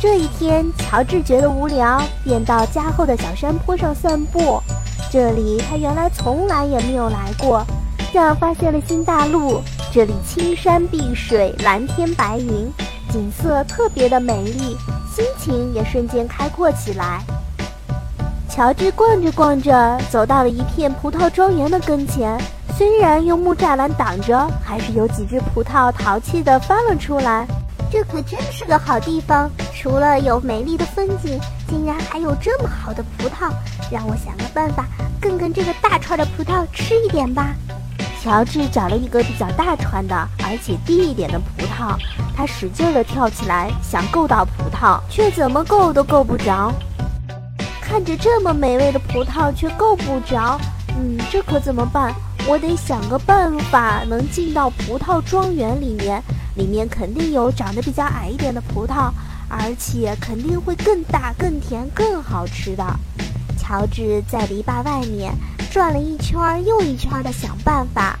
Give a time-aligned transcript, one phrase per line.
[0.00, 4.58] 这一天，乔治觉得无聊，便到家后的小山坡上散步。
[5.12, 7.62] 这里他原来从来也没有来过，
[8.10, 9.60] 像发现了新大陆。
[9.92, 12.72] 这里青山碧水，蓝天白云，
[13.12, 14.74] 景色特别的美丽，
[15.14, 17.20] 心情也瞬间开阔起来。
[18.48, 22.40] 乔治逛着逛着，走到了一片葡萄庄园的跟前。
[22.74, 27.46] 虽然用木栅栏挡着，还是有几只葡萄淘气地翻了出来。
[27.92, 33.50] 这可真是个好地方，除了有美丽的风景，竟然还有这么好的葡萄。
[33.90, 34.86] 让我想个办法，
[35.20, 37.54] 更跟这个大串的葡萄吃一点吧。
[38.22, 41.96] 乔治找了一个比较大串的，而且低一点的葡萄，
[42.36, 46.72] 他使劲地跳起来，想够到葡萄，却怎么够都够不着。
[47.80, 52.14] 看着这么美味的葡萄，却够不着，嗯，这可怎么办？
[52.46, 56.22] 我得想个办法，能进到葡萄庄园里面，
[56.56, 59.10] 里面肯定有长得比较矮一点的葡萄，
[59.50, 62.84] 而且肯定会更大、更甜、更好吃的。
[63.58, 65.34] 乔治在篱笆外面
[65.70, 68.18] 转了一圈又一圈的想办法。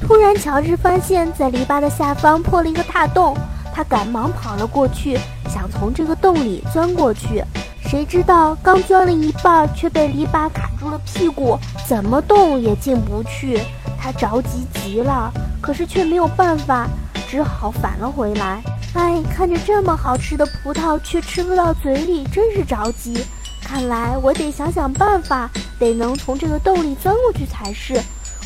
[0.00, 3.36] 突然，乔治发现，在篱笆的下方破了一个大洞，
[3.72, 5.18] 他赶忙跑了过去，
[5.48, 7.42] 想从这个洞里钻过去。
[7.88, 13.60] 谁知道刚钻了一半，却被篱笆卡住了屁股，怎么动也进不去。
[14.06, 16.86] 他着急极了，可是却没有办法，
[17.28, 18.62] 只好返了回来。
[18.94, 23.24] 哎，看着这么好吃的葡萄，却吃不到嘴里，真是着急。
[23.60, 28.00] 看来我得想想办法，得能从这个洞里钻过去才是。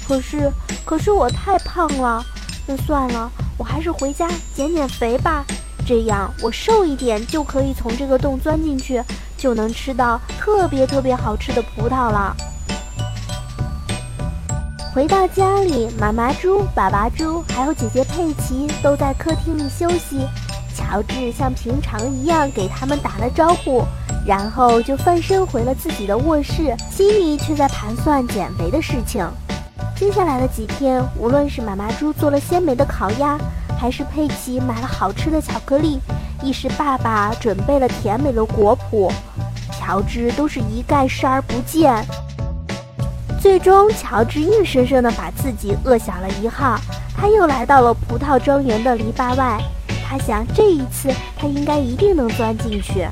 [0.09, 0.51] 可是，
[0.83, 2.25] 可是我太胖了。
[2.67, 5.45] 那算了，我还是回家减减肥吧。
[5.87, 9.03] 这样我瘦一点，就可以从这个洞钻进去。
[9.37, 12.35] 就能吃到特别特别好吃的葡萄了。
[14.93, 20.27] 回到家里，妈妈猪、爸爸猪还有姐姐佩奇都在客厅里休息。
[20.75, 23.85] 乔治像平常一样给他们打了招呼，
[24.27, 29.25] 然后就翻身回了自己的卧室，心里却在盘算减肥的事情。
[29.95, 33.39] 接下来的几天，无论是妈妈猪做了鲜美的烤鸭，
[33.79, 36.01] 还是佩奇买了好吃的巧克力。
[36.43, 39.13] 亦是爸爸准备了甜美的果脯，
[39.79, 42.05] 乔治都是一概视而不见。
[43.41, 46.79] 最终，乔治硬生生地把自己饿小了一号。
[47.17, 49.59] 他又来到了葡萄庄园的篱笆外，
[50.07, 53.09] 他想这一次他应该一定能钻进去。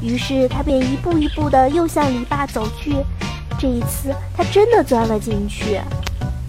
[0.00, 2.96] 于是他便一步一步地又向篱笆走去。
[3.58, 5.78] 这一次，他真的钻了进去，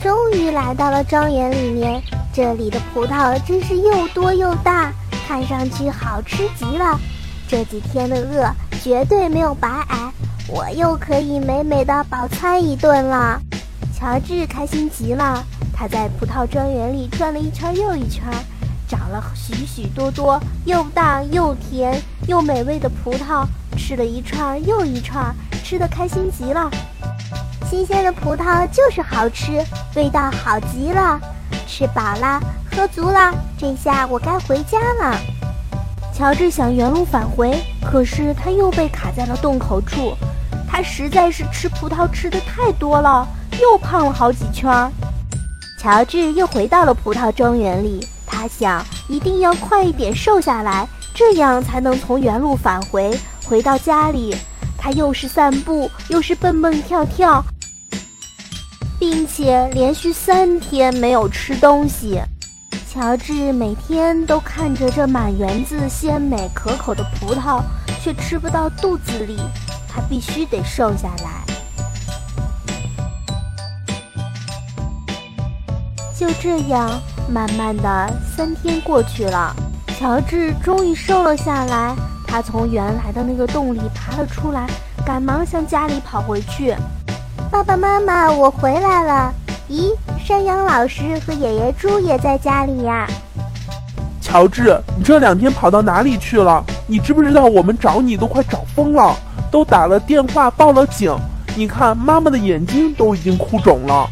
[0.01, 2.01] 终于来到了庄园里面。
[2.33, 4.91] 这里的葡萄真是又多又大。
[5.27, 6.99] 看上去好吃极了，
[7.47, 8.49] 这几天的饿
[8.81, 10.12] 绝对没有白挨，
[10.47, 13.39] 我又可以美美的饱餐一顿了。
[13.97, 15.43] 乔治开心极了，
[15.73, 18.25] 他在葡萄庄园里转了一圈又一圈，
[18.87, 23.45] 找了许许多多又大又甜又美味的葡萄，
[23.77, 25.33] 吃了一串又一串，
[25.63, 26.69] 吃的开心极了。
[27.69, 29.63] 新鲜的葡萄就是好吃，
[29.95, 31.19] 味道好极了，
[31.65, 32.39] 吃饱了。
[32.69, 35.17] 喝足了，这下我该回家了。
[36.13, 40.13] 乔治想原路返回，可是他又被卡在了洞口处。
[40.75, 43.27] 他实在是吃葡萄吃的太多了，
[43.61, 44.91] 又胖了好几圈。
[45.79, 54.35] 乔治又回到了葡萄庄园里，他想一定要快一点瘦下来，这样才能从原路返回，回到家里。
[54.75, 57.45] 他又是散步，又是蹦蹦跳跳，
[58.97, 62.19] 并且连续三天没有吃东西。
[62.91, 67.61] 乔治每天都看着这满园子鲜美可口的葡萄，
[68.01, 69.37] 却吃不到肚子里。
[69.93, 71.43] 他必须得瘦下来。
[76.17, 76.99] 就这样，
[77.29, 79.53] 慢慢的三天过去了，
[79.99, 81.95] 乔治终于瘦了下来。
[82.25, 84.67] 他从原来的那个洞里爬了出来，
[85.05, 86.75] 赶忙向家里跑回去。
[87.51, 89.33] 爸爸妈妈，我回来了。
[89.69, 89.93] 咦？
[90.25, 93.05] 山羊老师和爷爷猪也在家里呀。
[94.21, 96.63] 乔治，你这两天跑到哪里去了？
[96.87, 99.15] 你知不知道我们找你都快找疯了，
[99.53, 101.15] 都打了电话报了警。
[101.55, 104.09] 你看，妈妈的眼睛都已经哭肿了。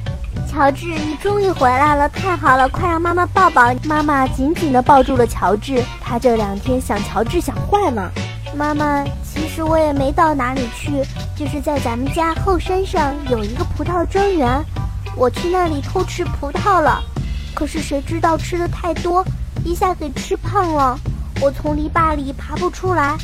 [0.47, 2.69] 乔治，你终于回来了，太好了！
[2.69, 3.73] 快让妈妈抱抱。
[3.85, 5.83] 妈妈紧紧地抱住了乔治。
[5.99, 8.11] 她这两天想乔治想坏了。
[8.55, 10.91] 妈妈，其实我也没到哪里去，
[11.35, 14.63] 就是在咱们家后山上有一个葡萄庄园。
[15.15, 17.01] 我去那里偷吃葡萄了，
[17.55, 19.25] 可是谁知道吃的太多，
[19.65, 20.99] 一下给吃胖了。
[21.41, 23.17] 我从篱笆里爬不出来，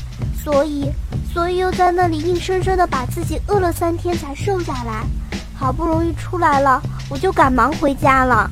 [0.44, 0.92] 所以，
[1.32, 5.04] 所以又在那里硬生生的把自己饿了三天才瘦下来。
[5.56, 8.50] 好不容易出来了，我就赶忙回家了。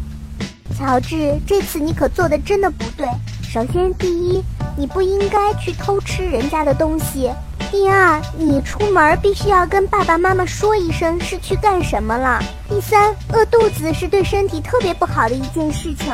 [0.78, 3.08] 乔治，这次你可做的真的不对。
[3.42, 4.44] 首先，第一，
[4.78, 7.32] 你不应该去偷吃人家的东西；
[7.72, 12.40] 第二，你出门必须要跟爸爸妈妈说一声是去干什么了；
[12.70, 16.14] 第三，饿肚子是对身体特别不好的一件事情，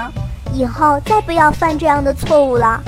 [0.53, 2.81] 以后再不要犯这样的错误了。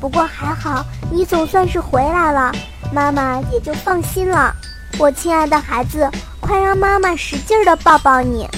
[0.00, 2.52] 不过还好，你总算是回来了，
[2.92, 4.54] 妈妈也就放心了。
[4.98, 6.08] 我亲爱的孩子，
[6.40, 8.48] 快让妈妈使劲的抱抱你。